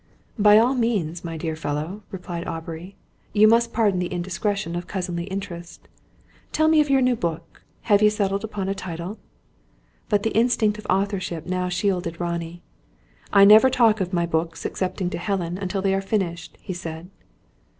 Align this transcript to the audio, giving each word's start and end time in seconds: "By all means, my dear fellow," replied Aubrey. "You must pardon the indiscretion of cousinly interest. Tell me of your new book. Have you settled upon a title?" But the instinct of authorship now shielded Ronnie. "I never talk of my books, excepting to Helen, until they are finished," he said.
"By 0.39 0.57
all 0.57 0.73
means, 0.73 1.23
my 1.23 1.37
dear 1.37 1.55
fellow," 1.55 2.01
replied 2.09 2.47
Aubrey. 2.47 2.95
"You 3.33 3.47
must 3.47 3.71
pardon 3.71 3.99
the 3.99 4.11
indiscretion 4.11 4.75
of 4.75 4.87
cousinly 4.87 5.25
interest. 5.25 5.87
Tell 6.51 6.67
me 6.67 6.81
of 6.81 6.89
your 6.89 7.01
new 7.01 7.15
book. 7.15 7.61
Have 7.81 8.01
you 8.01 8.09
settled 8.09 8.43
upon 8.43 8.67
a 8.67 8.73
title?" 8.73 9.19
But 10.09 10.23
the 10.23 10.35
instinct 10.35 10.79
of 10.79 10.87
authorship 10.89 11.45
now 11.45 11.69
shielded 11.69 12.19
Ronnie. 12.19 12.63
"I 13.31 13.45
never 13.45 13.69
talk 13.69 14.01
of 14.01 14.11
my 14.11 14.25
books, 14.25 14.65
excepting 14.65 15.11
to 15.11 15.19
Helen, 15.19 15.59
until 15.59 15.83
they 15.83 15.93
are 15.93 16.01
finished," 16.01 16.57
he 16.59 16.73
said. 16.73 17.11